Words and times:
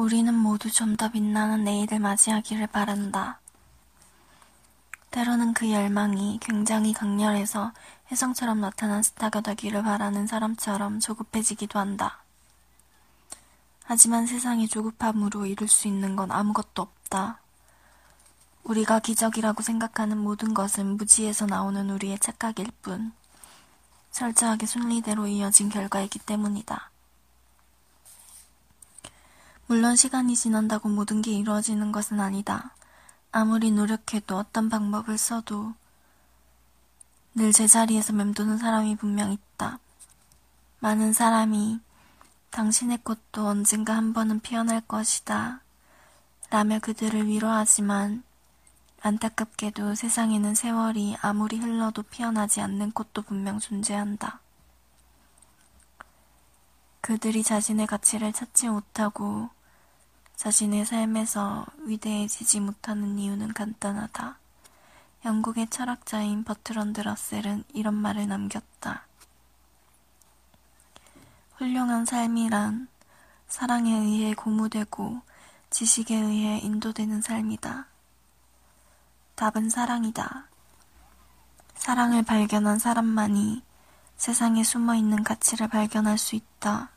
우리는 0.00 0.34
모두 0.34 0.70
좀 0.70 0.96
더 0.96 1.10
빛나는 1.10 1.62
내일을 1.64 1.98
맞이하기를 1.98 2.68
바란다. 2.68 3.38
때로는 5.10 5.52
그 5.52 5.70
열망이 5.70 6.38
굉장히 6.40 6.94
강렬해서 6.94 7.72
혜성처럼 8.10 8.62
나타난 8.62 9.02
스타가 9.02 9.42
되기를 9.42 9.82
바라는 9.82 10.26
사람처럼 10.26 11.00
조급해지기도 11.00 11.78
한다. 11.78 12.24
하지만 13.84 14.26
세상의 14.26 14.68
조급함으로 14.68 15.44
이룰 15.44 15.68
수 15.68 15.86
있는 15.86 16.16
건 16.16 16.32
아무것도 16.32 16.80
없다. 16.80 17.38
우리가 18.64 19.00
기적이라고 19.00 19.62
생각하는 19.62 20.16
모든 20.16 20.54
것은 20.54 20.96
무지에서 20.96 21.44
나오는 21.44 21.90
우리의 21.90 22.18
착각일 22.20 22.72
뿐, 22.80 23.12
철저하게 24.12 24.64
순리대로 24.64 25.26
이어진 25.26 25.68
결과이기 25.68 26.20
때문이다. 26.20 26.90
물론 29.70 29.94
시간이 29.94 30.34
지난다고 30.34 30.88
모든 30.88 31.22
게 31.22 31.30
이루어지는 31.30 31.92
것은 31.92 32.18
아니다. 32.18 32.74
아무리 33.30 33.70
노력해도 33.70 34.36
어떤 34.36 34.68
방법을 34.68 35.16
써도 35.16 35.74
늘 37.36 37.52
제자리에서 37.52 38.12
맴도는 38.12 38.58
사람이 38.58 38.96
분명 38.96 39.30
있다. 39.30 39.78
많은 40.80 41.12
사람이 41.12 41.78
당신의 42.50 42.98
꽃도 43.04 43.46
언젠가 43.46 43.94
한 43.94 44.12
번은 44.12 44.40
피어날 44.40 44.80
것이다. 44.80 45.60
라며 46.50 46.80
그들을 46.80 47.28
위로하지만 47.28 48.24
안타깝게도 49.02 49.94
세상에는 49.94 50.56
세월이 50.56 51.16
아무리 51.20 51.58
흘러도 51.58 52.02
피어나지 52.02 52.60
않는 52.60 52.90
꽃도 52.90 53.22
분명 53.22 53.60
존재한다. 53.60 54.40
그들이 57.02 57.44
자신의 57.44 57.86
가치를 57.86 58.32
찾지 58.32 58.68
못하고 58.68 59.48
자신의 60.40 60.86
삶에서 60.86 61.66
위대해지지 61.80 62.60
못하는 62.60 63.18
이유는 63.18 63.52
간단하다. 63.52 64.38
영국의 65.26 65.68
철학자인 65.68 66.44
버트런드 66.44 67.02
러셀은 67.02 67.64
이런 67.74 67.92
말을 67.92 68.26
남겼다. 68.26 69.04
훌륭한 71.56 72.06
삶이란 72.06 72.88
사랑에 73.48 73.94
의해 73.98 74.32
고무되고 74.32 75.20
지식에 75.68 76.16
의해 76.16 76.58
인도되는 76.60 77.20
삶이다. 77.20 77.84
답은 79.34 79.68
사랑이다. 79.68 80.46
사랑을 81.74 82.22
발견한 82.22 82.78
사람만이 82.78 83.62
세상에 84.16 84.64
숨어 84.64 84.94
있는 84.94 85.22
가치를 85.22 85.68
발견할 85.68 86.16
수 86.16 86.34
있다. 86.34 86.88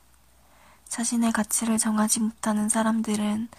자신의 0.94 1.32
가치를 1.32 1.80
정하지 1.80 2.20
못하는 2.20 2.70
사람들은 2.70 3.50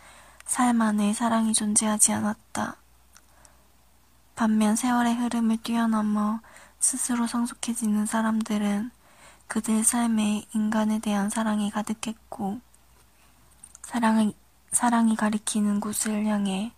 삶 0.47 0.81
안에 0.81 1.13
사랑이 1.15 1.53
존재하지 1.53 2.13
않았다. 2.13 2.77
반면 4.37 4.77
세월의 4.77 5.17
흐름을 5.17 5.57
뛰어넘어 5.57 6.39
스스로 6.79 7.27
성숙해지는 7.27 8.07
사람들은 8.07 8.93
그들 9.49 9.83
삶에 9.83 10.47
인간에 10.55 11.01
대한 11.01 11.29
사랑이 11.29 11.73
가득했고, 11.73 12.61
사랑을, 13.83 14.33
사랑이 14.71 15.17
가리키는 15.17 15.81
곳을 15.81 16.27
향해, 16.27 16.73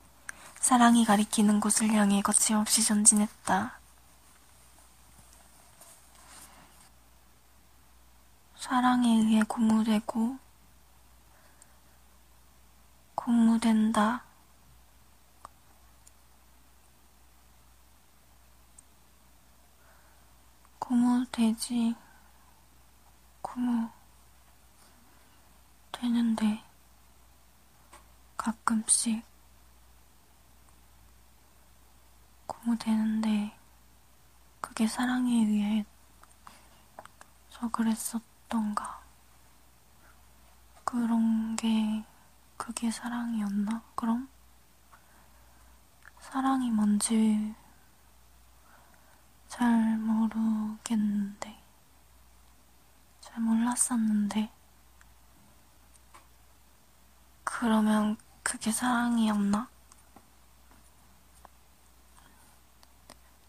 사랑이 0.58 1.04
가리키는 1.04 1.60
곳을 1.60 1.92
향해 1.92 2.22
거침없이 2.22 2.82
전진했다. 2.82 3.78
사랑에 8.58 9.18
의해 9.18 9.42
고무되고, 9.46 10.45
고무된다. 13.26 14.22
고무되지, 20.78 21.96
고무, 23.42 23.90
되는데, 25.90 26.62
가끔씩, 28.36 29.24
고무되는데, 32.46 33.58
그게 34.60 34.86
사랑에 34.86 35.32
의해 35.32 35.84
서 37.50 37.68
그랬었던가. 37.70 39.02
그런 40.84 41.56
게, 41.56 42.04
그게 42.56 42.90
사랑이었나? 42.90 43.82
그럼? 43.94 44.28
사랑이 46.20 46.70
뭔지 46.70 47.54
잘 49.48 49.96
모르겠는데, 49.98 51.56
잘 53.20 53.40
몰랐었는데, 53.40 54.50
그러면 57.44 58.16
그게 58.42 58.70
사랑이었나? 58.72 59.68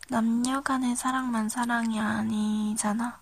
남녀 0.09 0.61
간의 0.61 0.95
사랑만 0.95 1.49
사랑이 1.49 1.99
아니잖아. 1.99 3.19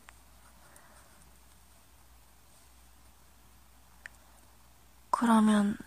그러면, 5.18 5.78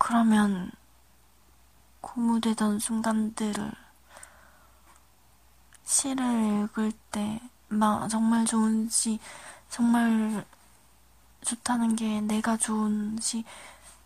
그러면, 0.00 0.72
고무되던 2.00 2.80
순간들을 2.80 3.70
시를 5.84 6.64
읽을 6.64 6.90
때, 7.12 7.40
막 7.68 8.08
정말 8.08 8.44
좋은 8.44 8.88
시, 8.88 9.20
정말 9.70 10.44
좋다는 11.42 11.94
게 11.94 12.20
내가 12.20 12.56
좋은 12.56 13.16
시, 13.20 13.44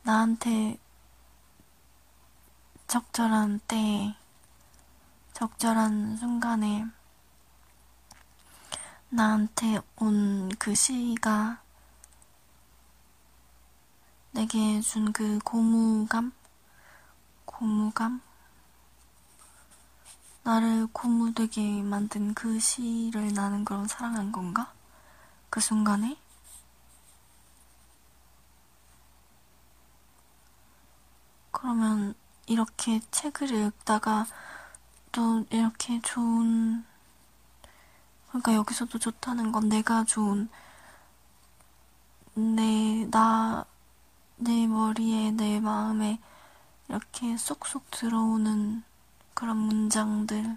나한테 0.03 0.79
적절한 2.89 3.61
때에, 3.69 4.15
적절한 5.33 6.19
순간에 6.19 6.85
나한테 9.09 9.81
온 9.97 10.51
그 10.59 10.75
시가 10.75 11.63
내게 14.39 14.81
준 14.81 15.13
그 15.13 15.41
고무감? 15.41 16.31
고무감? 17.45 18.21
나를 20.45 20.87
고무되게 20.93 21.83
만든 21.83 22.35
그 22.35 22.61
시를 22.61 23.35
나는 23.35 23.65
그런 23.65 23.89
사랑한 23.89 24.31
건가? 24.31 24.73
그 25.51 25.59
순간에? 25.59 26.17
그러면 31.51 32.15
이렇게 32.47 33.01
책을 33.11 33.51
읽다가 33.51 34.25
또 35.11 35.45
이렇게 35.51 36.01
좋은, 36.03 36.85
그러니까 38.29 38.55
여기서도 38.55 38.99
좋다는 39.01 39.51
건 39.51 39.69
내가 39.69 40.05
좋은, 40.05 40.49
내, 42.35 43.07
나, 43.11 43.67
내 44.39 44.67
머리에, 44.67 45.33
내 45.33 45.61
마음에 45.61 46.21
이렇게 46.89 47.37
쏙쏙 47.37 47.91
들어오는 47.91 48.83
그런 49.35 49.57
문장들, 49.57 50.57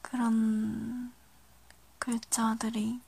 그런 0.00 1.12
글자들이 1.98 3.00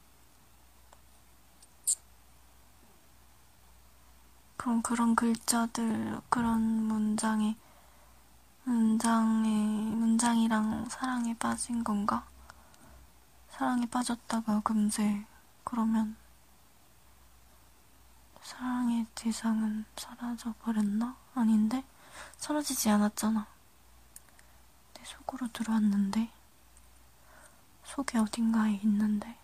그럼 4.65 4.81
그런 4.81 5.15
글자들, 5.15 6.21
그런 6.31 6.61
문장에, 6.63 7.55
문장에, 8.65 9.49
문장이랑 9.51 10.89
사랑에 10.89 11.37
빠진 11.37 11.85
건가? 11.85 12.27
사랑에 13.51 13.85
빠졌다가 13.85 14.63
금세, 14.65 15.27
그러면 15.65 16.17
사랑의 18.45 19.07
대상은 19.15 19.87
사라져버렸나? 19.97 21.17
아닌데? 21.35 21.83
사라지지 22.37 22.91
않았잖아. 22.91 23.47
내 24.93 25.05
속으로 25.05 25.49
들어왔는데? 25.51 26.31
속에 27.85 28.19
어딘가에 28.19 28.75
있는데? 28.83 29.39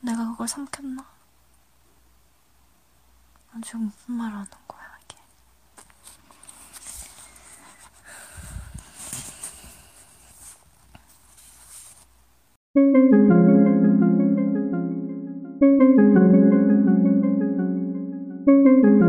내가 0.00 0.30
그걸 0.30 0.46
삼켰나? 0.46 1.04
난 3.50 3.62
지금 3.62 3.86
무슨 3.86 4.14
말 4.14 4.30
하는 4.30 4.46
거야, 4.68 4.98
이게. 5.02 5.18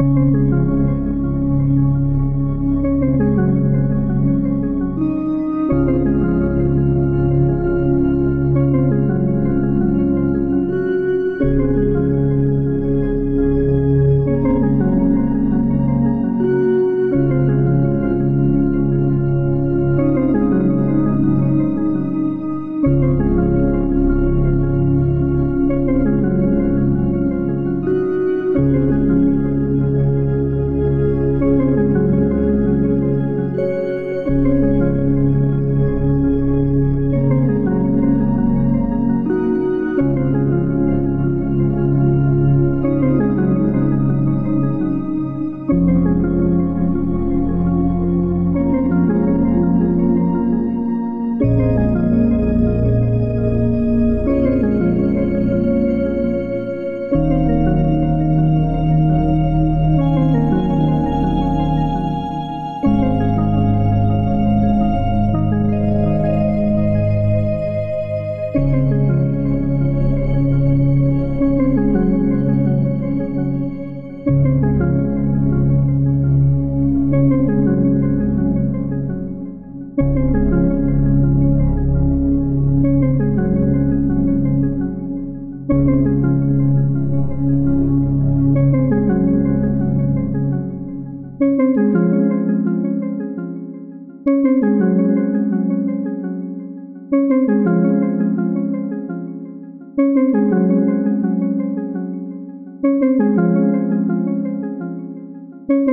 Música 0.00 0.79